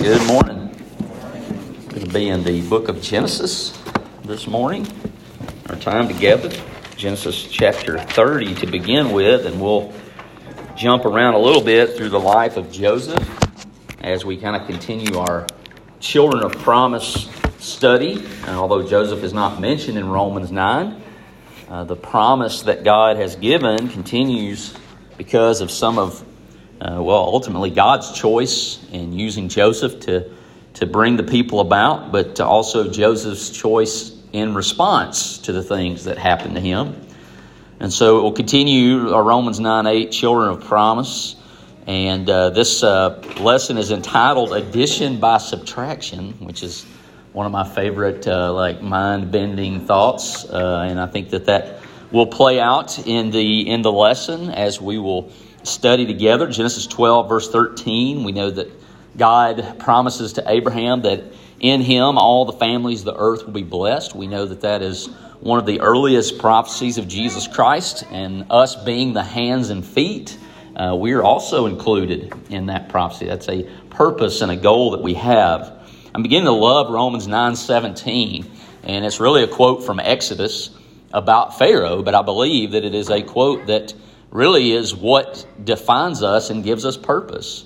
[0.00, 0.74] Good morning.
[1.90, 3.78] Going to be in the book of Genesis
[4.24, 4.86] this morning.
[5.68, 6.50] Our time together,
[6.96, 9.92] Genesis chapter 30 to begin with, and we'll
[10.74, 13.22] jump around a little bit through the life of Joseph
[14.00, 15.46] as we kind of continue our
[15.98, 17.28] children of promise
[17.58, 18.24] study.
[18.46, 21.02] And although Joseph is not mentioned in Romans 9,
[21.68, 24.72] uh, the promise that God has given continues
[25.18, 26.24] because of some of
[26.80, 30.30] uh, well, ultimately God's choice in using Joseph to,
[30.74, 36.16] to bring the people about, but also Joseph's choice in response to the things that
[36.16, 37.06] happened to him.
[37.80, 41.36] And so we'll continue our Romans 9 8, Children of Promise.
[41.86, 46.84] And uh, this uh, lesson is entitled Addition by Subtraction, which is
[47.32, 50.44] one of my favorite, uh, like, mind bending thoughts.
[50.44, 54.80] Uh, and I think that that will play out in the, in the lesson as
[54.80, 55.32] we will
[55.62, 56.48] study together.
[56.48, 58.70] Genesis 12, verse 13, we know that
[59.16, 61.22] God promises to Abraham that
[61.58, 64.14] in him all the families of the earth will be blessed.
[64.14, 65.08] We know that that is
[65.40, 70.36] one of the earliest prophecies of Jesus Christ, and us being the hands and feet,
[70.76, 73.26] uh, we are also included in that prophecy.
[73.26, 75.72] That's a purpose and a goal that we have.
[76.14, 78.44] I'm beginning to love Romans 9:17,
[78.84, 80.70] and it's really a quote from Exodus
[81.12, 83.94] about Pharaoh, but I believe that it is a quote that
[84.30, 87.64] really is what defines us and gives us purpose.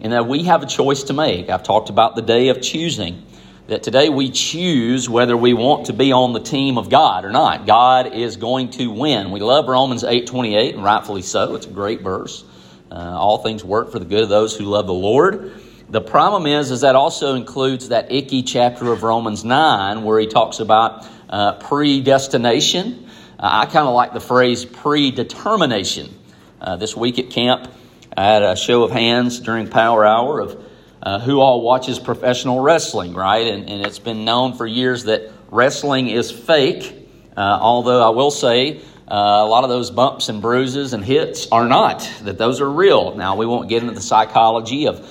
[0.00, 1.48] And that we have a choice to make.
[1.48, 3.24] I've talked about the day of choosing.
[3.66, 7.30] That today we choose whether we want to be on the team of God or
[7.30, 7.66] not.
[7.66, 9.30] God is going to win.
[9.30, 11.54] We love Romans 8 28, and rightfully so.
[11.54, 12.44] It's a great verse.
[12.90, 15.54] Uh, all things work for the good of those who love the Lord.
[15.88, 20.26] The problem is, is that also includes that icky chapter of Romans 9 where he
[20.26, 23.08] talks about uh, predestination
[23.46, 26.18] I kind of like the phrase predetermination.
[26.62, 27.70] Uh, this week at camp,
[28.16, 30.64] I had a show of hands during Power Hour of
[31.02, 33.46] uh, who all watches professional wrestling, right?
[33.46, 38.30] And, and, it's been known for years that wrestling is fake, uh, although I will
[38.30, 42.62] say uh, a lot of those bumps and bruises and hits are not, that those
[42.62, 43.14] are real.
[43.14, 45.06] Now, we won't get into the psychology of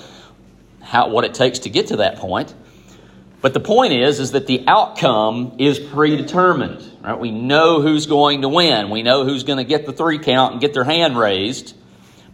[0.82, 2.52] how, what it takes to get to that point.
[3.44, 6.82] But the point is, is that the outcome is predetermined.
[7.02, 7.18] Right?
[7.18, 8.88] We know who's going to win.
[8.88, 11.76] We know who's going to get the three count and get their hand raised.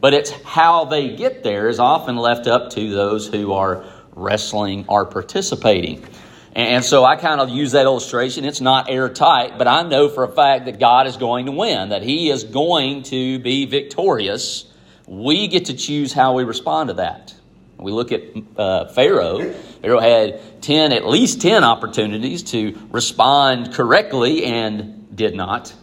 [0.00, 3.84] But it's how they get there is often left up to those who are
[4.14, 6.06] wrestling or participating.
[6.54, 8.44] And so I kind of use that illustration.
[8.44, 11.88] It's not airtight, but I know for a fact that God is going to win,
[11.88, 14.64] that He is going to be victorious.
[15.08, 17.34] We get to choose how we respond to that.
[17.78, 18.22] We look at
[18.56, 19.56] uh, Pharaoh.
[19.82, 25.74] Pharaoh had 10, at least 10 opportunities to respond correctly and did not,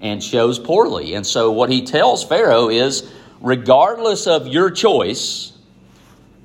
[0.00, 1.14] and chose poorly.
[1.14, 3.10] And so, what he tells Pharaoh is
[3.40, 5.52] regardless of your choice,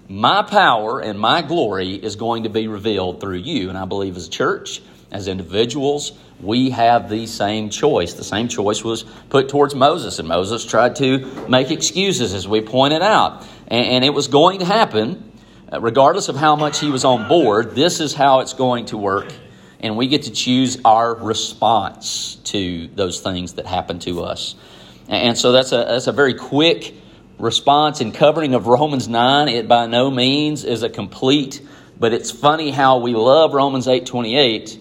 [0.09, 3.69] my power and my glory is going to be revealed through you.
[3.69, 4.81] And I believe as a church,
[5.11, 8.13] as individuals, we have the same choice.
[8.13, 12.61] The same choice was put towards Moses, and Moses tried to make excuses, as we
[12.61, 13.45] pointed out.
[13.67, 15.31] And, it was going to happen,
[15.71, 17.75] Uh, regardless of how much he was on board.
[17.75, 19.33] This is how it's going to work.
[19.79, 24.55] And we get to choose our response to those things that happen to us.
[25.09, 26.93] And so that's a, that's a very quick
[27.37, 29.49] response and covering of Romans 9.
[29.49, 31.61] It by no means is a complete,
[31.99, 34.79] but it's funny how we love Romans 8 28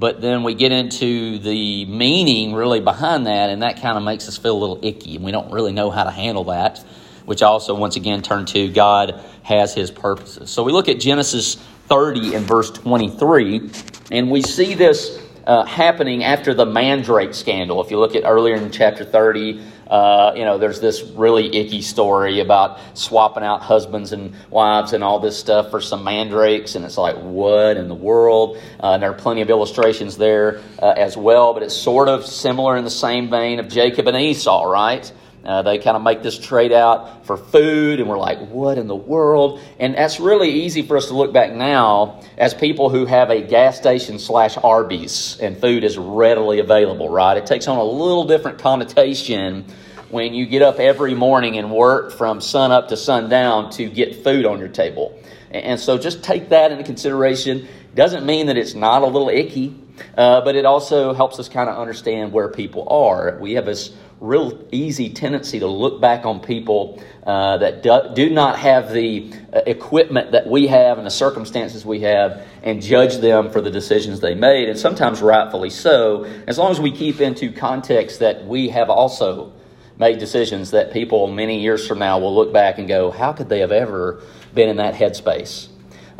[0.00, 4.26] but then we get into the meaning really behind that, and that kind of makes
[4.28, 6.82] us feel a little icky, and we don't really know how to handle that,
[7.30, 10.50] which also, once again, turn to God has His purposes.
[10.50, 11.54] So we look at Genesis
[11.86, 13.70] 30 and verse 23,
[14.10, 17.80] and we see this uh, happening after the Mandrake scandal.
[17.84, 21.82] If you look at earlier in chapter 30, uh, you know, there's this really icky
[21.82, 26.84] story about swapping out husbands and wives and all this stuff for some mandrakes, and
[26.84, 28.56] it's like, what in the world?
[28.82, 32.26] Uh, and there are plenty of illustrations there uh, as well, but it's sort of
[32.26, 35.12] similar in the same vein of Jacob and Esau, right?
[35.44, 38.86] Uh, they kind of make this trade out for food, and we're like, what in
[38.86, 39.60] the world?
[39.78, 43.40] And that's really easy for us to look back now as people who have a
[43.40, 47.36] gas station slash Arby's, and food is readily available, right?
[47.38, 49.64] It takes on a little different connotation
[50.10, 54.22] when you get up every morning and work from sun up to sundown to get
[54.22, 55.18] food on your table.
[55.50, 57.66] And so just take that into consideration.
[57.94, 59.74] Doesn't mean that it's not a little icky,
[60.16, 63.38] uh, but it also helps us kind of understand where people are.
[63.40, 68.30] We have this real easy tendency to look back on people uh, that do, do,
[68.30, 73.16] not have the uh, equipment that we have and the circumstances we have and judge
[73.16, 77.20] them for the decisions they made, and sometimes rightfully so, as long as we keep
[77.20, 79.52] into context that we have also
[79.98, 83.48] made decisions that people many years from now will look back and go, How could
[83.48, 84.22] they have ever
[84.54, 85.68] been in that headspace?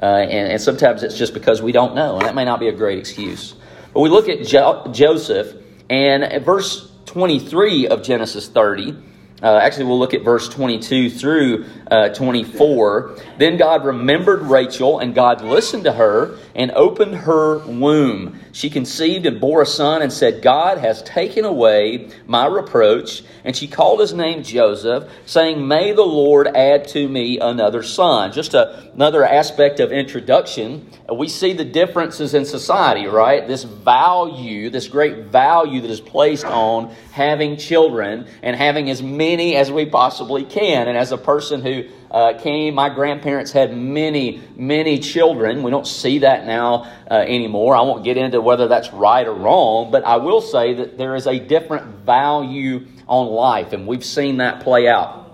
[0.01, 2.69] Uh, and, and, sometimes it's just because we don't know, and that may not be
[2.69, 3.55] a great excuse.
[3.93, 5.55] But we look at jo- Joseph,
[5.89, 8.97] and at verse 23 of Genesis 30,
[9.43, 13.17] uh, actually, we'll look at verse 22 through uh, 24.
[13.39, 18.39] Then God remembered Rachel, and God listened to her and opened her womb.
[18.53, 23.23] She conceived and bore a son and said, God has taken away my reproach.
[23.45, 28.33] And she called his name Joseph, saying, May the Lord add to me another son.
[28.33, 30.91] Just a, another aspect of introduction.
[31.13, 33.47] We see the differences in society, right?
[33.47, 39.57] This value, this great value that is placed on having children and having as many
[39.57, 40.89] as we possibly can.
[40.89, 42.75] And as a person who uh, came.
[42.75, 45.63] My grandparents had many, many children.
[45.63, 47.77] We don't see that now uh, anymore.
[47.77, 51.15] I won't get into whether that's right or wrong, but I will say that there
[51.15, 55.27] is a different value on life, and we've seen that play out.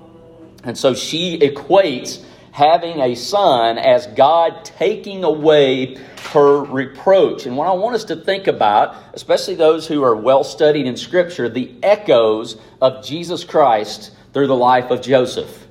[0.64, 5.96] And so she equates having a son as God taking away
[6.32, 7.46] her reproach.
[7.46, 10.96] And what I want us to think about, especially those who are well studied in
[10.96, 15.65] Scripture, the echoes of Jesus Christ through the life of Joseph.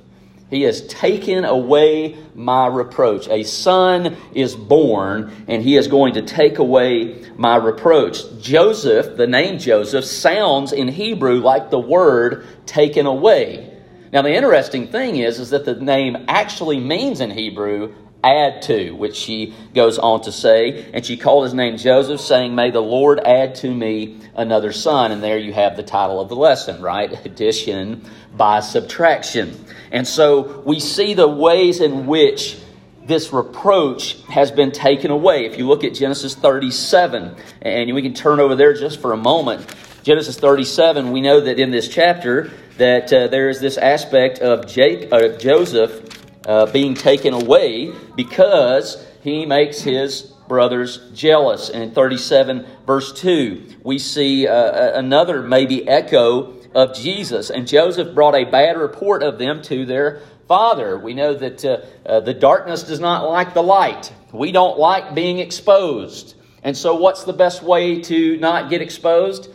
[0.48, 3.28] He has taken away my reproach.
[3.28, 8.22] A son is born, and he is going to take away my reproach.
[8.40, 13.72] Joseph, the name Joseph, sounds in Hebrew like the word taken away.
[14.12, 17.94] Now, the interesting thing is, is that the name actually means in Hebrew
[18.26, 20.90] add to, which she goes on to say.
[20.92, 25.12] And she called his name Joseph, saying, May the Lord add to me another son.
[25.12, 27.24] And there you have the title of the lesson, right?
[27.24, 28.04] Addition
[28.36, 29.64] by subtraction.
[29.90, 32.58] And so we see the ways in which
[33.06, 35.46] this reproach has been taken away.
[35.46, 39.16] If you look at Genesis 37, and we can turn over there just for a
[39.16, 39.74] moment.
[40.02, 44.66] Genesis 37, we know that in this chapter that uh, there is this aspect of
[44.66, 51.68] Jake, uh, Joseph uh, being taken away because he makes his brothers jealous.
[51.70, 57.50] And in 37, verse 2, we see uh, another maybe echo of Jesus.
[57.50, 60.98] And Joseph brought a bad report of them to their father.
[60.98, 64.12] We know that uh, uh, the darkness does not like the light.
[64.32, 66.34] We don't like being exposed.
[66.62, 69.50] And so, what's the best way to not get exposed?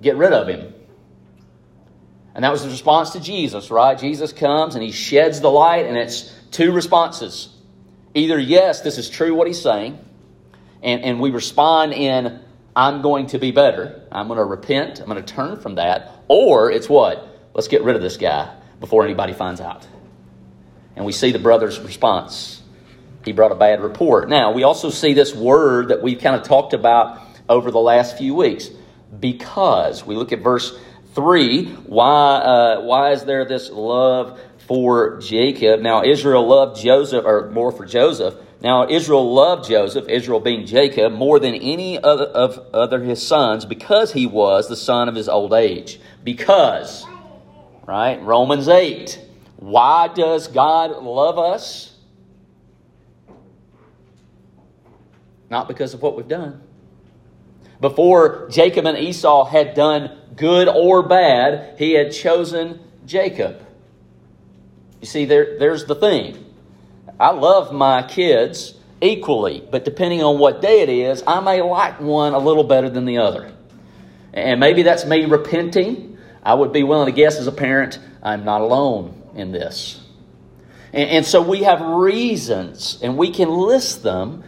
[0.00, 0.73] Get rid of him.
[2.34, 3.96] And that was the response to Jesus, right?
[3.98, 7.48] Jesus comes and he sheds the light, and it's two responses.
[8.14, 9.98] Either, yes, this is true what he's saying,
[10.82, 12.40] and, and we respond in,
[12.76, 14.02] I'm going to be better.
[14.10, 15.00] I'm going to repent.
[15.00, 16.10] I'm going to turn from that.
[16.28, 17.26] Or it's what?
[17.54, 19.86] Let's get rid of this guy before anybody finds out.
[20.96, 22.62] And we see the brother's response.
[23.24, 24.28] He brought a bad report.
[24.28, 28.18] Now, we also see this word that we've kind of talked about over the last
[28.18, 28.68] few weeks.
[29.18, 30.04] Because.
[30.04, 30.76] We look at verse
[31.14, 31.66] 3.
[31.86, 35.80] Why, uh, why is there this love for Jacob?
[35.80, 38.34] Now, Israel loved Joseph, or more for Joseph.
[38.60, 43.66] Now, Israel loved Joseph, Israel being Jacob, more than any other of other his sons
[43.66, 47.04] because he was the son of his old age because,
[47.86, 48.20] right?
[48.22, 49.20] Romans 8.
[49.56, 51.94] Why does God love us?
[55.50, 56.62] Not because of what we've done.
[57.84, 63.60] Before Jacob and Esau had done good or bad, he had chosen Jacob.
[65.02, 66.42] You see, there, there's the thing.
[67.20, 68.72] I love my kids
[69.02, 72.88] equally, but depending on what day it is, I may like one a little better
[72.88, 73.52] than the other.
[74.32, 78.46] And maybe that's me repenting I would be willing to guess as a parent, I'm
[78.46, 80.00] not alone in this.
[80.94, 84.42] And, and so we have reasons, and we can list them.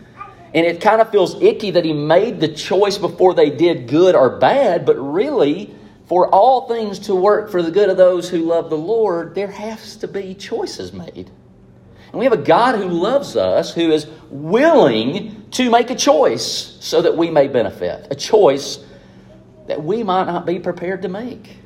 [0.56, 4.14] And it kind of feels icky that he made the choice before they did good
[4.14, 5.74] or bad, but really,
[6.06, 9.50] for all things to work for the good of those who love the Lord, there
[9.50, 11.30] has to be choices made.
[12.10, 16.78] And we have a God who loves us, who is willing to make a choice
[16.80, 18.82] so that we may benefit, a choice
[19.66, 21.58] that we might not be prepared to make.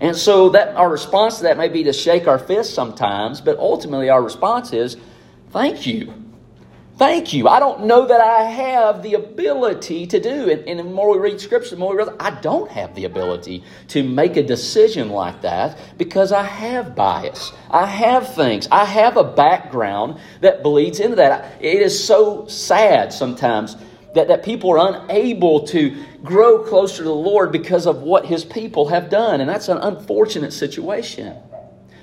[0.00, 3.58] And so that our response to that may be to shake our fists sometimes, but
[3.58, 4.96] ultimately our response is,
[5.50, 6.12] thank you.
[6.98, 7.48] Thank you.
[7.48, 10.50] I don't know that I have the ability to do.
[10.50, 13.06] And, and the more we read Scripture, the more we realize I don't have the
[13.06, 17.52] ability to make a decision like that because I have bias.
[17.70, 18.68] I have things.
[18.70, 21.62] I have a background that bleeds into that.
[21.62, 23.76] It is so sad sometimes
[24.14, 28.44] that, that people are unable to grow closer to the Lord because of what his
[28.44, 29.40] people have done.
[29.40, 31.36] And that's an unfortunate situation.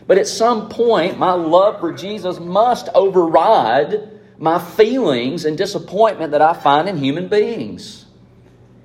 [0.07, 6.41] But at some point, my love for Jesus must override my feelings and disappointment that
[6.41, 8.05] I find in human beings.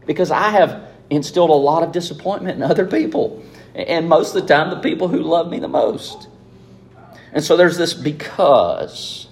[0.04, 3.42] Because I have instilled a lot of disappointment in other people.
[3.74, 6.28] And most of the time, the people who love me the most.
[7.32, 9.28] And so there's this because.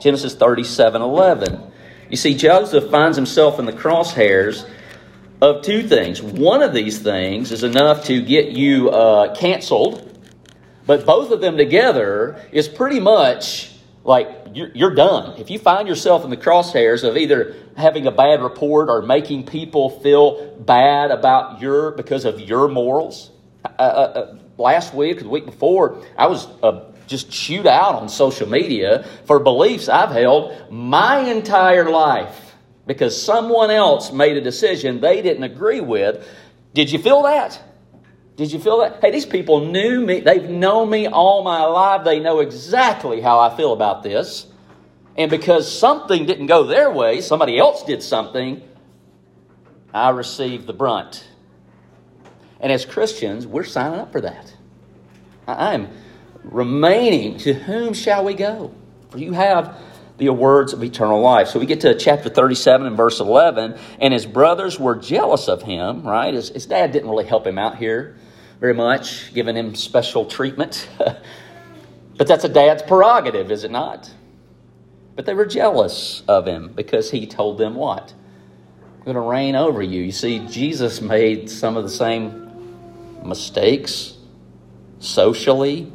[0.00, 1.62] Genesis 37 11.
[2.08, 4.68] You see, Joseph finds himself in the crosshairs
[5.40, 6.20] of two things.
[6.20, 10.06] One of these things is enough to get you uh, canceled,
[10.86, 13.72] but both of them together is pretty much
[14.04, 15.38] like you're, you're done.
[15.38, 19.46] If you find yourself in the crosshairs of either having a bad report or making
[19.46, 23.30] people feel bad about your because of your morals,
[23.64, 27.96] uh, uh, uh last week or the week before, I was uh, just chewed out
[27.96, 32.54] on social media for beliefs I've held my entire life
[32.86, 36.26] because someone else made a decision they didn't agree with.
[36.74, 37.60] Did you feel that?
[38.40, 39.02] Did you feel that?
[39.02, 40.20] Hey, these people knew me.
[40.20, 42.06] They've known me all my life.
[42.06, 44.46] They know exactly how I feel about this.
[45.14, 48.62] And because something didn't go their way, somebody else did something,
[49.92, 51.28] I received the brunt.
[52.60, 54.54] And as Christians, we're signing up for that.
[55.46, 55.90] I'm
[56.42, 57.36] remaining.
[57.40, 58.72] To whom shall we go?
[59.10, 59.78] For you have
[60.16, 61.48] the words of eternal life.
[61.48, 65.60] So we get to chapter 37 and verse 11, and his brothers were jealous of
[65.60, 66.32] him, right?
[66.32, 68.16] His, his dad didn't really help him out here
[68.60, 70.88] very much, giving him special treatment.
[72.16, 74.10] but that's a dad's prerogative, is it not?
[75.16, 78.12] But they were jealous of him because he told them what?
[78.98, 80.02] I'm going to reign over you.
[80.02, 84.14] You see, Jesus made some of the same mistakes
[84.98, 85.90] socially.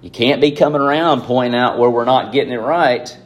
[0.00, 3.16] You can't be coming around pointing out where we're not getting it right.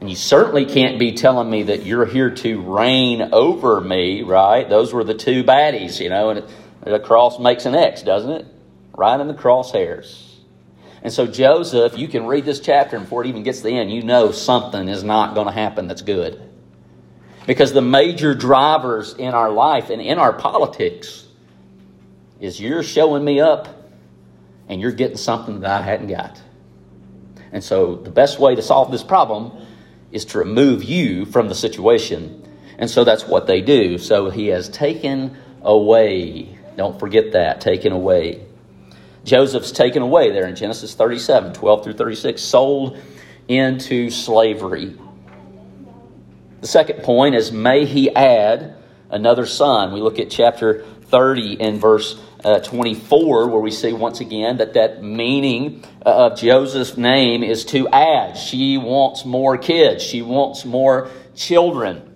[0.00, 4.68] And you certainly can't be telling me that you're here to reign over me, right?
[4.68, 6.44] Those were the two baddies, you know, and
[6.84, 8.46] the cross makes an X, doesn't it?
[8.96, 10.32] Right in the crosshairs.
[11.02, 13.76] And so, Joseph, you can read this chapter, and before it even gets to the
[13.76, 16.40] end, you know something is not going to happen that's good.
[17.46, 21.26] Because the major drivers in our life and in our politics
[22.40, 23.68] is you're showing me up
[24.68, 26.40] and you're getting something that I hadn't got.
[27.50, 29.66] And so, the best way to solve this problem
[30.12, 32.48] is to remove you from the situation.
[32.78, 33.98] And so, that's what they do.
[33.98, 38.44] So, he has taken away don't forget that, taken away.
[39.24, 42.98] Joseph's taken away there in Genesis 37, 12 through 36, sold
[43.48, 44.96] into slavery.
[46.60, 48.76] The second point is, may he add
[49.10, 49.92] another son.
[49.92, 54.74] We look at chapter 30 and verse uh, 24, where we see once again that
[54.74, 58.36] that meaning uh, of Joseph's name is to add.
[58.36, 62.08] She wants more kids, she wants more children.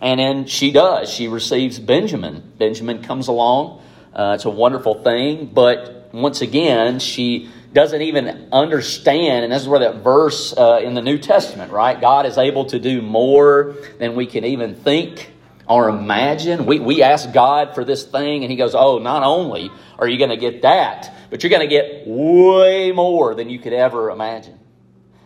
[0.00, 1.08] And then she does.
[1.08, 2.52] She receives Benjamin.
[2.58, 3.81] Benjamin comes along
[4.14, 9.68] uh, it's a wonderful thing, but once again, she doesn't even understand, and this is
[9.68, 11.98] where that verse uh, in the New Testament, right?
[11.98, 15.32] God is able to do more than we can even think
[15.66, 16.66] or imagine.
[16.66, 20.18] We, we ask God for this thing, and He goes, Oh, not only are you
[20.18, 24.10] going to get that, but you're going to get way more than you could ever
[24.10, 24.58] imagine.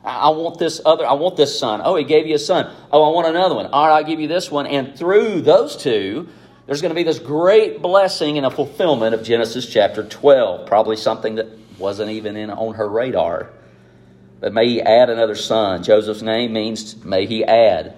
[0.05, 1.81] I want this other, I want this son.
[1.83, 2.73] Oh, he gave you a son.
[2.93, 3.67] Oh, I want another one.
[3.67, 4.69] All right, I'll give you this one.
[4.69, 6.29] And through those two,
[6.67, 10.67] there's going to be this great blessing and a fulfillment of Genesis chapter 12.
[10.67, 11.47] Probably something that
[11.79, 13.51] wasn't even in, on her radar.
[14.41, 15.83] But may he add another son.
[15.83, 17.95] Joseph's name means may he add.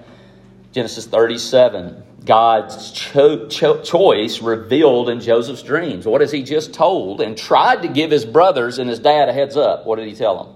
[0.72, 6.06] Genesis 37, God's cho- cho- choice revealed in Joseph's dreams.
[6.06, 9.32] What has he just told and tried to give his brothers and his dad a
[9.32, 9.86] heads up?
[9.86, 10.54] What did he tell them?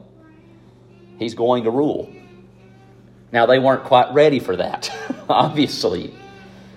[1.19, 2.13] He's going to rule.
[3.33, 4.93] Now, they weren't quite ready for that,
[5.31, 6.15] obviously.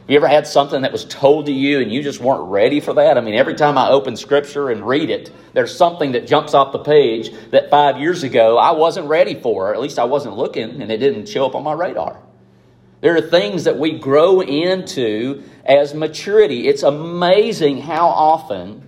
[0.08, 2.94] You ever had something that was told to you and you just weren't ready for
[2.94, 3.18] that?
[3.18, 6.72] I mean, every time I open Scripture and read it, there's something that jumps off
[6.72, 9.74] the page that five years ago I wasn't ready for.
[9.74, 12.20] At least I wasn't looking and it didn't show up on my radar.
[13.02, 16.68] There are things that we grow into as maturity.
[16.68, 18.88] It's amazing how often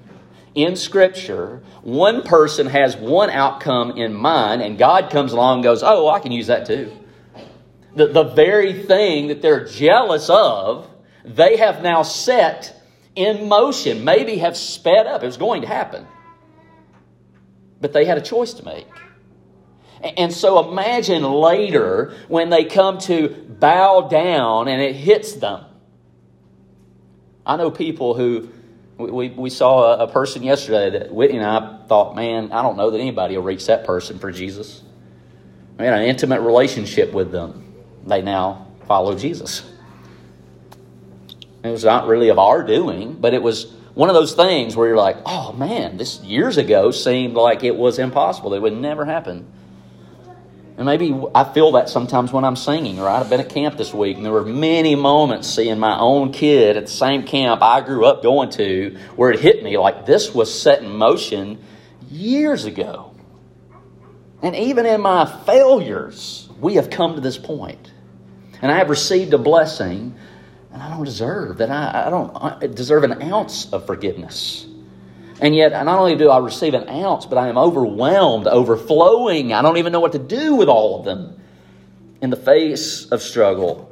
[0.54, 5.82] in Scripture one person has one outcome in mind and God comes along and goes,
[5.82, 6.96] Oh, I can use that too.
[7.96, 10.88] The, the very thing that they're jealous of
[11.28, 12.74] they have now set
[13.16, 15.24] in motion, maybe have sped up.
[15.24, 16.08] It was going to happen.
[17.82, 18.88] But they had a choice to make.
[20.02, 25.66] And so imagine later when they come to bow down and it hits them.
[27.46, 28.50] I know people who,
[28.98, 32.92] we, we saw a, person yesterday that Whitney and I thought, man, I don't know
[32.92, 34.84] that anybody will reach that person for Jesus.
[35.80, 37.74] I mean, an intimate relationship with them.
[38.06, 39.64] They now follow Jesus.
[41.68, 44.88] It was not really of our doing, but it was one of those things where
[44.88, 48.54] you're like, oh man, this years ago seemed like it was impossible.
[48.54, 49.46] It would never happen.
[50.78, 53.20] And maybe I feel that sometimes when I'm singing, right?
[53.20, 56.78] I've been at camp this week, and there were many moments seeing my own kid
[56.78, 60.36] at the same camp I grew up going to where it hit me like this
[60.36, 61.58] was set in motion
[62.12, 63.16] years ago.
[64.44, 67.92] And even in my failures, we have come to this point.
[68.62, 70.14] And I have received a blessing,
[70.78, 71.72] and I don't deserve that.
[71.72, 74.68] I, I don't deserve an ounce of forgiveness.
[75.42, 79.54] And yet, not only do I receive an ounce, but I am overwhelmed, overflowing.
[79.54, 81.42] I don't even know what to do with all of them
[82.22, 83.92] in the face of struggle.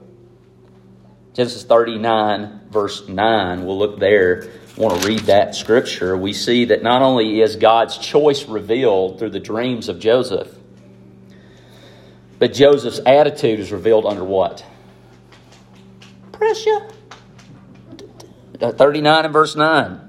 [1.33, 4.47] Genesis 39, verse 9, we'll look there.
[4.77, 6.15] I want to read that scripture.
[6.15, 10.55] We see that not only is God's choice revealed through the dreams of Joseph,
[12.37, 14.63] but Joseph's attitude is revealed under what?
[16.37, 16.87] Pressure.
[18.61, 20.01] Uh, 39 and verse 9.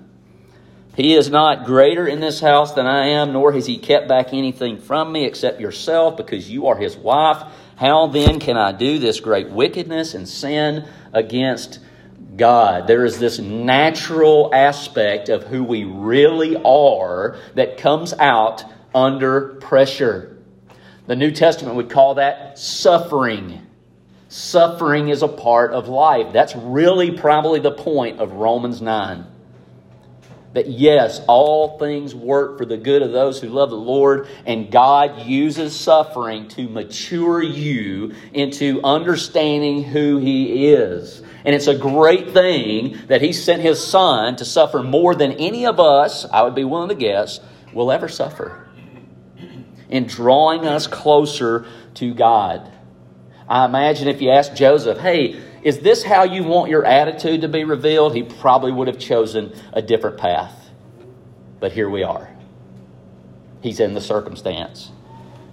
[0.97, 4.33] He is not greater in this house than I am, nor has he kept back
[4.33, 7.43] anything from me except yourself, because you are his wife.
[7.77, 11.81] How then can I do this great wickedness and sin against
[12.37, 12.87] God?
[12.87, 18.65] There is this natural aspect of who we really are that comes out
[18.95, 20.39] under pressure.
[21.07, 23.66] The New Testament would call that suffering.
[24.29, 26.33] Suffering is a part of life.
[26.33, 29.27] That's really probably the point of Romans 9
[30.57, 34.71] that yes, all things work for the good of those who love the Lord, and
[34.71, 41.21] God uses suffering to mature you into understanding who He is.
[41.45, 45.67] And it's a great thing that He sent His Son to suffer more than any
[45.67, 47.39] of us, I would be willing to guess,
[47.75, 48.67] will ever suffer
[49.91, 51.67] in drawing us closer
[51.97, 52.73] to God.
[53.49, 57.49] I imagine if you asked Joseph, hey, is this how you want your attitude to
[57.49, 58.15] be revealed?
[58.15, 60.71] He probably would have chosen a different path.
[61.61, 62.29] But here we are.
[63.63, 64.91] He's in the circumstance.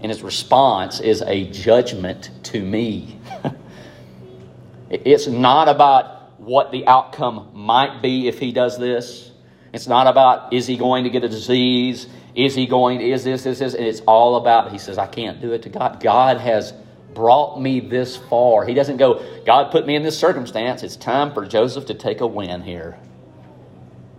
[0.02, 3.20] And his response is a judgment to me.
[4.90, 9.32] it's not about what the outcome might be if he does this.
[9.72, 12.08] It's not about is he going to get a disease?
[12.36, 13.74] Is he going to, is this, this, this?
[13.74, 16.02] And it's all about, he says, I can't do it to God.
[16.02, 16.74] God has
[17.14, 18.66] brought me this far.
[18.66, 20.84] He doesn't go, God put me in this circumstance.
[20.84, 22.98] It's time for Joseph to take a win here.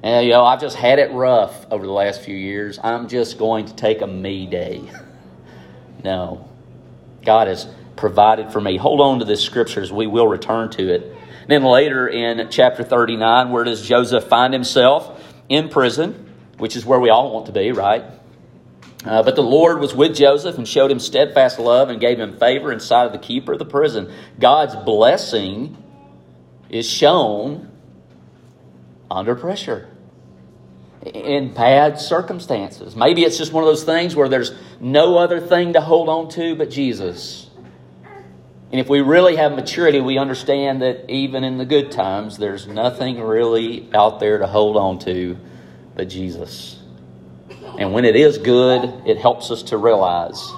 [0.02, 2.78] And, you know, I've just had it rough over the last few years.
[2.82, 4.82] I'm just going to take a me day.
[6.04, 6.48] no.
[7.24, 8.76] God has provided for me.
[8.76, 11.02] Hold on to this scripture as we will return to it.
[11.42, 15.22] And then later in chapter 39, where does Joseph find himself?
[15.48, 18.04] In prison, which is where we all want to be, right?
[19.04, 22.38] Uh, but the Lord was with Joseph and showed him steadfast love and gave him
[22.38, 24.10] favor in sight of the keeper of the prison.
[24.40, 25.76] God's blessing
[26.70, 27.70] is shown
[29.10, 29.90] under pressure
[31.04, 32.96] in bad circumstances.
[32.96, 36.30] Maybe it's just one of those things where there's no other thing to hold on
[36.30, 37.50] to but Jesus.
[38.72, 42.66] And if we really have maturity, we understand that even in the good times, there's
[42.66, 45.36] nothing really out there to hold on to
[45.94, 46.80] but Jesus.
[47.78, 50.52] And when it is good, it helps us to realize,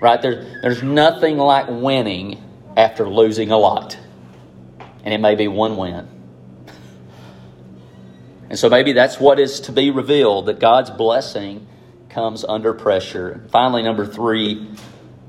[0.00, 0.20] right?
[0.20, 2.42] There, there's nothing like winning
[2.76, 3.98] after losing a lot.
[5.04, 6.08] And it may be one win.
[8.48, 11.66] And so maybe that's what is to be revealed that God's blessing
[12.08, 13.44] comes under pressure.
[13.50, 14.68] Finally, number three,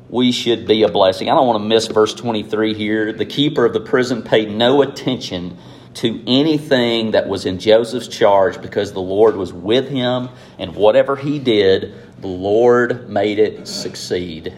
[0.09, 1.29] we should be a blessing.
[1.29, 3.11] I don't want to miss verse 23 here.
[3.11, 5.57] The keeper of the prison paid no attention
[5.97, 10.29] to anything that was in Joseph's charge because the Lord was with him,
[10.59, 14.53] and whatever he did, the Lord made it succeed.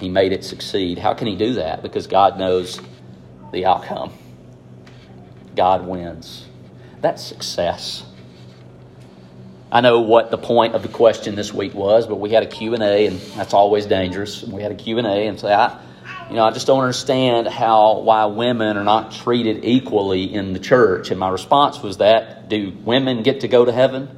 [0.00, 0.98] He made it succeed.
[0.98, 1.82] How can he do that?
[1.82, 2.80] Because God knows
[3.52, 4.12] the outcome.
[5.54, 6.46] God wins.
[7.02, 8.04] That's success.
[9.70, 12.46] I know what the point of the question this week was, but we had a
[12.46, 14.42] Q&A and that's always dangerous.
[14.44, 15.78] We had a Q&A and say I
[16.28, 20.58] you know, I just don't understand how why women are not treated equally in the
[20.58, 21.10] church.
[21.10, 24.08] And my response was that do women get to go to heaven?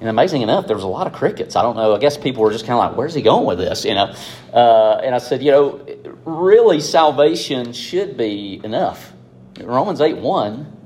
[0.00, 1.56] And amazing enough, there was a lot of crickets.
[1.56, 1.94] I don't know.
[1.94, 4.14] I guess people were just kind of like, "Where's he going with this?" You know.
[4.52, 5.86] Uh, and I said, you know,
[6.24, 9.12] really, salvation should be enough.
[9.60, 10.76] Romans eight one.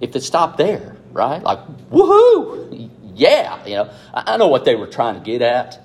[0.00, 1.42] If it stopped there, right?
[1.42, 2.90] Like, woohoo!
[3.14, 3.90] Yeah, you know.
[4.14, 5.78] I, I know what they were trying to get at.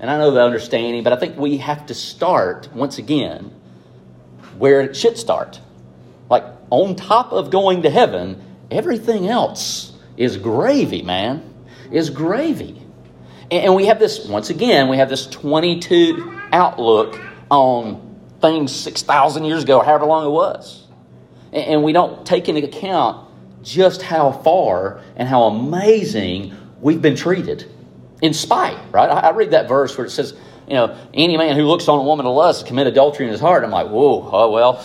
[0.00, 3.50] And I know the understanding, but I think we have to start, once again,
[4.56, 5.60] where it should start.
[6.30, 11.42] Like, on top of going to heaven, everything else is gravy, man.
[11.90, 12.80] Is gravy.
[13.50, 17.18] And we have this, once again, we have this 22 outlook
[17.50, 20.86] on things 6,000 years ago, however long it was.
[21.52, 23.26] And we don't take into account
[23.62, 27.70] just how far and how amazing we've been treated
[28.20, 29.08] in spite, right?
[29.08, 30.34] I, I, read that verse where it says,
[30.66, 33.40] you know, any man who looks on a woman to lust commit adultery in his
[33.40, 33.64] heart.
[33.64, 34.84] I'm like, whoa, oh, well,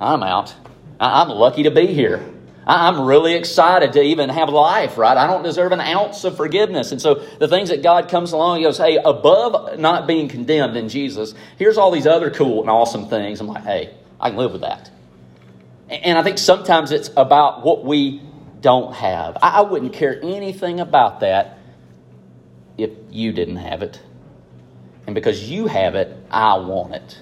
[0.00, 0.54] I'm out.
[0.98, 2.24] I, I'm lucky to be here.
[2.66, 5.16] I'm really excited to even have life, right?
[5.16, 6.92] I don't deserve an ounce of forgiveness.
[6.92, 10.76] And so the things that God comes along, He goes, hey, above not being condemned
[10.76, 13.40] in Jesus, here's all these other cool and awesome things.
[13.40, 14.90] I'm like, hey, I can live with that.
[15.90, 18.22] And I think sometimes it's about what we
[18.62, 19.36] don't have.
[19.42, 21.58] I wouldn't care anything about that
[22.78, 24.00] if you didn't have it.
[25.06, 27.18] And because you have it, I want it.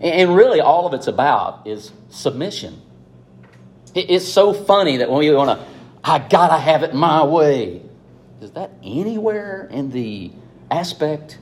[0.00, 2.80] And really, all of it's about is submission.
[3.94, 5.66] It's so funny that when we want to,
[6.04, 7.82] I gotta have it my way.
[8.40, 10.30] Is that anywhere in the
[10.70, 11.38] aspect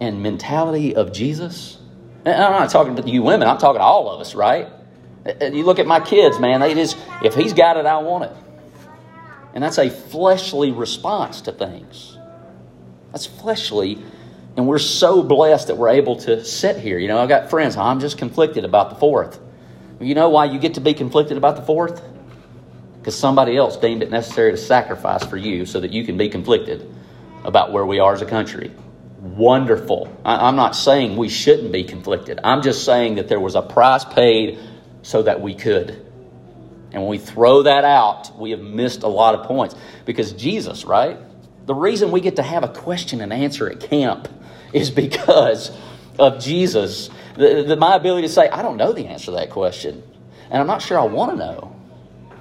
[0.00, 1.78] and mentality of Jesus?
[2.24, 4.68] And I'm not talking to you women, I'm talking to all of us, right?
[5.40, 8.32] You look at my kids, man, they just, if he's got it, I want it.
[9.52, 12.16] And that's a fleshly response to things.
[13.12, 13.98] That's fleshly.
[14.56, 16.98] And we're so blessed that we're able to sit here.
[16.98, 19.38] You know, I've got friends, I'm just conflicted about the fourth.
[20.00, 22.02] You know why you get to be conflicted about the fourth?
[22.98, 26.28] Because somebody else deemed it necessary to sacrifice for you so that you can be
[26.28, 26.92] conflicted
[27.44, 28.72] about where we are as a country.
[29.20, 30.14] Wonderful.
[30.24, 32.40] I'm not saying we shouldn't be conflicted.
[32.42, 34.58] I'm just saying that there was a price paid
[35.02, 35.90] so that we could.
[36.92, 39.74] And when we throw that out, we have missed a lot of points.
[40.04, 41.18] Because Jesus, right?
[41.66, 44.28] The reason we get to have a question and answer at camp
[44.72, 45.76] is because
[46.18, 47.10] of Jesus.
[47.36, 50.02] The, the, my ability to say, I don't know the answer to that question.
[50.50, 51.76] And I'm not sure I want to know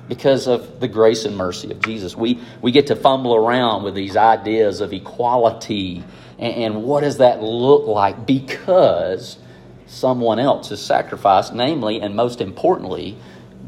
[0.08, 2.16] because of the grace and mercy of Jesus.
[2.16, 6.04] We, we get to fumble around with these ideas of equality
[6.40, 9.38] and, and what does that look like because
[9.86, 13.18] someone else is sacrificed, namely and most importantly,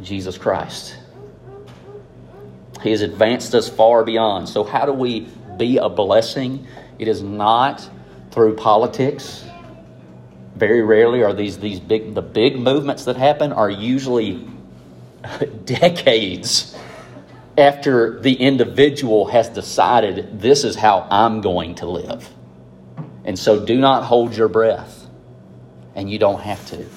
[0.02, 0.98] Jesus Christ.
[2.82, 4.50] He has advanced us far beyond.
[4.50, 5.28] So, how do we
[5.62, 6.66] be a blessing?
[6.98, 7.88] It is not
[8.32, 9.46] through politics.
[10.56, 14.48] Very rarely are these, these big, the big movements that happen are usually
[15.66, 16.76] decades
[17.58, 22.28] after the individual has decided this is how I'm going to live.
[23.24, 25.08] And so do not hold your breath,
[25.94, 26.88] and you don't have to.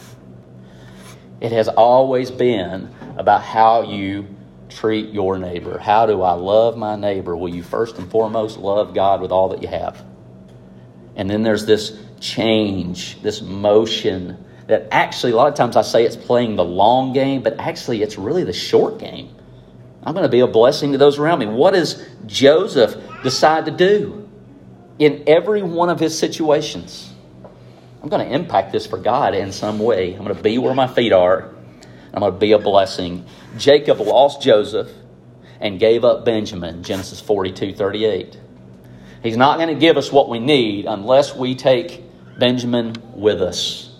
[1.42, 4.34] It has always been about how you
[4.68, 5.79] treat your neighbor.
[5.79, 7.37] How do I love my neighbor?
[7.37, 10.05] Will you first and foremost love God with all that you have?
[11.16, 16.05] And then there's this change, this motion that actually, a lot of times I say
[16.05, 19.35] it's playing the long game, but actually it's really the short game.
[20.03, 21.46] I'm going to be a blessing to those around me.
[21.46, 24.29] What does Joseph decide to do
[24.98, 27.11] in every one of his situations?
[28.03, 30.12] I'm going to impact this for God in some way.
[30.12, 31.54] I'm going to be where my feet are.
[32.14, 33.27] I'm going to be a blessing.
[33.59, 34.88] Jacob lost Joseph
[35.61, 38.38] and gave up Benjamin, Genesis 42 38.
[39.22, 42.05] He's not going to give us what we need unless we take
[42.38, 43.90] Benjamin with us.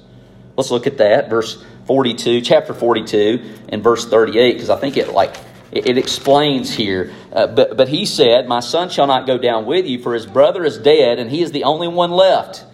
[0.57, 5.13] Let's look at that, verse 42, chapter 42, and verse 38, because I think it
[5.13, 5.35] like
[5.73, 7.13] it, explains here.
[7.33, 10.27] Uh, but, but he said, My son shall not go down with you, for his
[10.27, 12.65] brother is dead, and he is the only one left.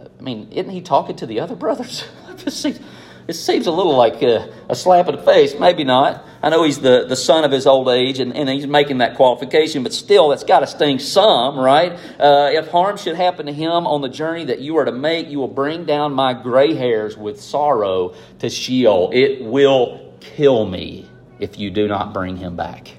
[0.00, 2.04] I mean, isn't he talking to the other brothers?
[3.26, 5.54] It seems a little like a, a, slap in the face.
[5.58, 6.26] Maybe not.
[6.42, 9.16] I know he's the, the son of his old age and, and he's making that
[9.16, 11.92] qualification, but still, that's got to sting some, right?
[12.20, 15.28] Uh, if harm should happen to him on the journey that you are to make,
[15.28, 19.10] you will bring down my gray hairs with sorrow to Sheol.
[19.14, 21.08] It will kill me
[21.40, 22.92] if you do not bring him back.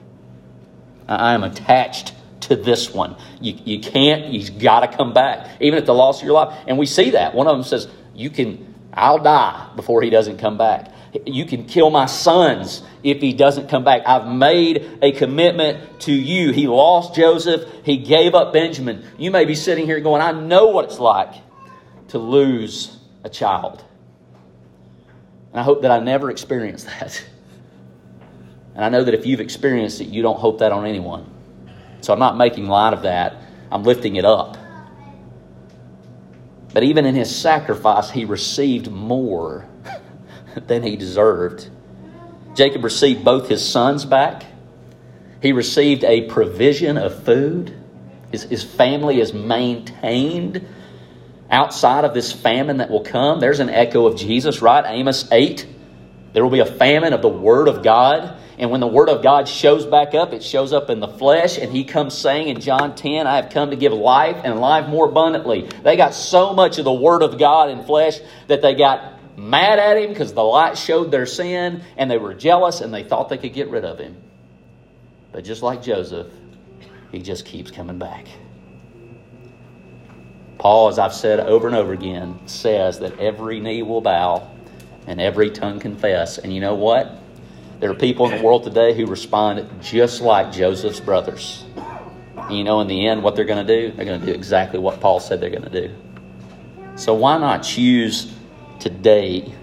[1.08, 3.16] I am attached to this one.
[3.42, 6.58] You, you can't, he's got to come back, even at the loss of your life.
[6.68, 7.36] And we see that.
[7.36, 10.92] One of them says, You can I'll die before he doesn't come back.
[11.26, 14.04] You can kill my sons if he doesn't come back.
[14.06, 16.52] I've made a commitment to you.
[16.52, 19.06] He lost Joseph, he gave up Benjamin.
[19.18, 21.34] You may be sitting here going, I know what it's like
[22.10, 23.84] to lose a child.
[25.52, 27.24] And I hope that I never experience that.
[28.76, 31.30] And I know that if you've experienced it, you don't hope that on anyone.
[32.02, 33.36] So I'm not making light of that,
[33.72, 34.58] I'm lifting it up.
[36.76, 39.66] But even in his sacrifice, he received more
[40.68, 41.70] than he deserved.
[42.54, 44.44] Jacob received both his sons back,
[45.42, 47.74] he received a provision of food.
[48.30, 50.68] His, his family is maintained
[51.50, 53.40] outside of this famine that will come.
[53.40, 54.84] There's an echo of Jesus, right?
[54.86, 55.66] Amos 8.
[56.34, 58.38] There will be a famine of the Word of God.
[58.58, 61.58] And when the Word of God shows back up, it shows up in the flesh,
[61.58, 64.88] and He comes saying in John 10, I have come to give life and life
[64.88, 65.63] more abundantly.
[65.84, 69.80] They got so much of the Word of God in flesh that they got mad
[69.80, 73.30] at Him because the light showed their sin, and they were jealous, and they thought
[73.30, 74.15] they could get rid of Him.
[75.34, 76.28] But just like Joseph,
[77.12, 78.28] He just keeps coming back.
[80.58, 84.50] Paul, as I've said over and over again, says that every knee will bow
[85.06, 86.38] and every tongue confess.
[86.38, 87.20] And you know what?
[87.80, 91.66] There are people in the world today who respond just like Joseph's brothers.
[92.38, 93.92] And you know, in the end, what they're going to do?
[93.92, 95.94] They're going to do exactly what Paul said they're going to do.
[96.96, 98.34] So why not choose
[98.80, 99.54] today?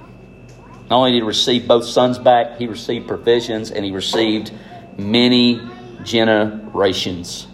[0.91, 4.53] Not only did he receive both sons back, he received provisions and he received
[4.99, 5.61] many
[6.05, 7.47] generations.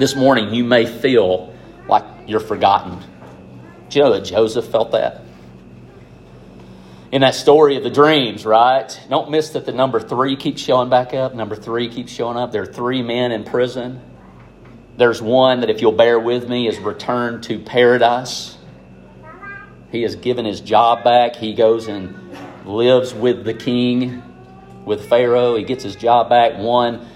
[0.00, 1.54] This morning, you may feel
[1.86, 2.98] like you're forgotten.
[3.88, 5.22] Do you know that Joseph felt that?
[7.10, 9.00] In that story of the dreams, right?
[9.08, 11.34] Don't miss that the number three keeps showing back up.
[11.34, 12.52] Number three keeps showing up.
[12.52, 14.00] There are three men in prison.
[14.96, 18.58] There's one that, if you'll bear with me, is returned to paradise.
[19.90, 21.36] He has given his job back.
[21.36, 22.14] He goes and
[22.66, 24.22] lives with the king,
[24.84, 25.56] with Pharaoh.
[25.56, 26.58] He gets his job back.
[26.58, 27.06] One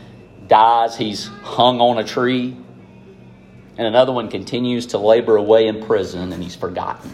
[0.47, 2.57] dies, he's hung on a tree
[3.79, 7.11] and another one continues to labor away in prison and he's forgotten.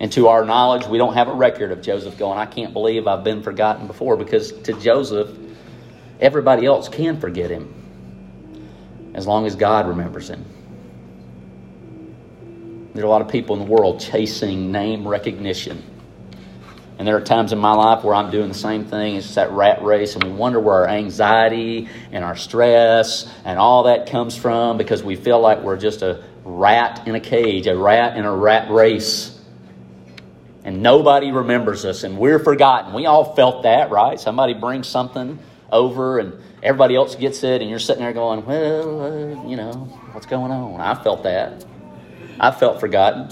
[0.00, 3.06] And to our knowledge, we don't have a record of Joseph going, I can't believe
[3.06, 5.28] I've been forgotten before, because to Joseph,
[6.18, 7.74] everybody else can forget him
[9.14, 10.44] as long as God remembers him.
[12.94, 15.84] There are a lot of people in the world chasing name recognition.
[16.98, 19.16] And there are times in my life where I'm doing the same thing.
[19.16, 23.84] It's that rat race, and we wonder where our anxiety and our stress and all
[23.84, 27.76] that comes from because we feel like we're just a rat in a cage, a
[27.76, 29.39] rat in a rat race.
[30.64, 32.92] And nobody remembers us, and we're forgotten.
[32.92, 34.20] We all felt that, right?
[34.20, 35.38] Somebody brings something
[35.72, 39.72] over, and everybody else gets it, and you're sitting there going, Well, uh, you know,
[40.12, 40.80] what's going on?
[40.80, 41.64] I felt that.
[42.38, 43.30] I felt forgotten.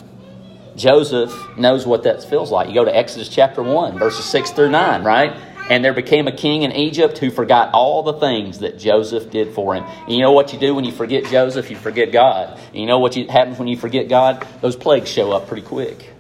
[0.77, 2.69] Joseph knows what that feels like.
[2.69, 5.37] You go to Exodus chapter 1, verses 6 through 9, right?
[5.69, 9.55] And there became a king in Egypt who forgot all the things that Joseph did
[9.55, 9.85] for him.
[9.85, 11.69] And you know what you do when you forget Joseph?
[11.69, 12.59] You forget God.
[12.69, 14.47] And you know what happens when you forget God?
[14.63, 16.15] Those plagues show up pretty quick.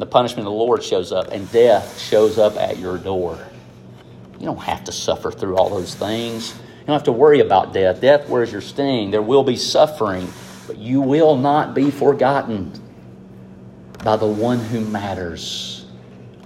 [0.00, 3.38] The punishment of the Lord shows up, and death shows up at your door.
[4.38, 6.54] You don't have to suffer through all those things.
[6.54, 8.00] You don't have to worry about death.
[8.00, 9.10] Death, where's your sting?
[9.10, 10.26] There will be suffering,
[10.66, 12.72] but you will not be forgotten
[14.02, 15.84] by the one who matters.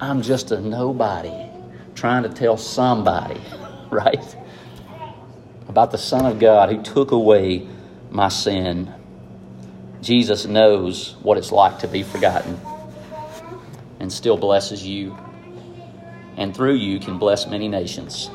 [0.01, 1.49] I'm just a nobody
[1.95, 3.40] trying to tell somebody,
[3.90, 4.37] right?
[5.69, 7.69] About the Son of God who took away
[8.11, 8.93] my sin.
[10.03, 12.59] Jesus knows what it's like to be forgotten
[14.05, 15.17] and still blesses you,
[16.37, 18.31] and through you can bless many nations.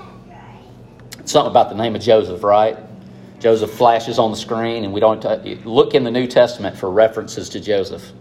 [1.24, 2.76] Something about the name of Joseph, right?
[3.40, 6.92] Joseph flashes on the screen, and we don't t- look in the New Testament for
[6.92, 8.12] references to Joseph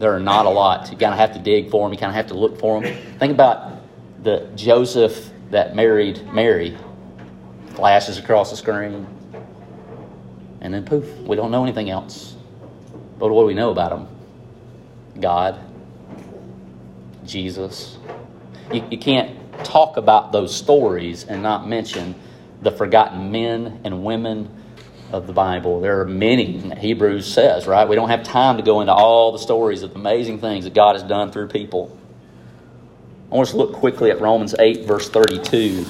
[0.00, 0.90] there are not a lot.
[0.90, 1.92] You kind of have to dig for them.
[1.92, 2.96] You kind of have to look for them.
[3.18, 3.82] Think about
[4.22, 6.76] the Joseph that married Mary.
[7.74, 9.06] Flashes across the screen.
[10.62, 12.34] And then poof, we don't know anything else.
[13.18, 14.08] But what do we know about him?
[15.20, 15.60] God,
[17.24, 17.98] Jesus.
[18.72, 22.14] You, you can't talk about those stories and not mention
[22.62, 24.48] the forgotten men and women
[25.12, 25.80] of the Bible.
[25.80, 27.88] There are many, Hebrews says, right?
[27.88, 30.74] We don't have time to go into all the stories of the amazing things that
[30.74, 31.96] God has done through people.
[33.30, 35.86] I want us to look quickly at Romans 8, verse 32.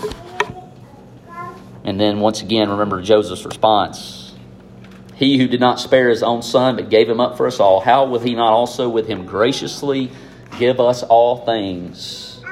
[1.84, 4.29] And then once again, remember Joseph's response.
[5.20, 7.80] He who did not spare his own son, but gave him up for us all,
[7.80, 10.10] how will he not also with him graciously
[10.58, 12.42] give us all things?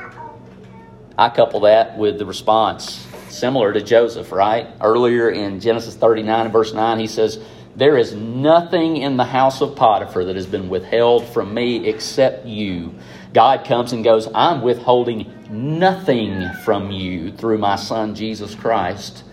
[1.16, 4.68] I couple that with the response similar to Joseph, right?
[4.82, 7.40] Earlier in Genesis 39 and verse 9, he says,
[7.74, 12.44] There is nothing in the house of Potiphar that has been withheld from me except
[12.44, 12.94] you.
[13.32, 19.24] God comes and goes, I'm withholding nothing from you through my son Jesus Christ.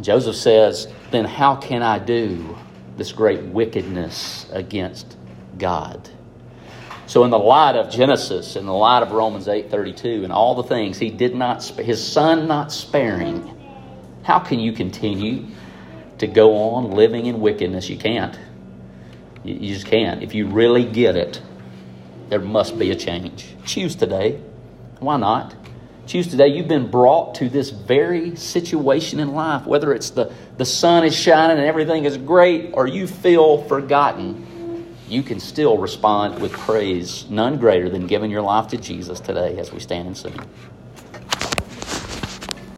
[0.00, 2.56] Joseph says, Then how can I do
[2.96, 5.16] this great wickedness against
[5.58, 6.08] God?
[7.06, 10.62] So in the light of Genesis, in the light of Romans 8:32 and all the
[10.62, 13.50] things he did not his son not sparing,
[14.22, 15.46] how can you continue
[16.18, 17.90] to go on living in wickedness?
[17.90, 18.38] You can't.
[19.44, 20.22] You just can't.
[20.22, 21.42] If you really get it,
[22.30, 23.54] there must be a change.
[23.66, 24.40] Choose today.
[25.00, 25.54] Why not?
[26.06, 26.48] Choose today.
[26.48, 31.14] You've been brought to this very situation in life, whether it's the, the sun is
[31.14, 34.44] shining and everything is great, or you feel forgotten
[35.08, 39.58] you can still respond with praise, none greater than giving your life to Jesus today
[39.58, 40.40] as we stand and sing.